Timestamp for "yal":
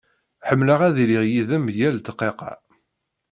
1.77-1.95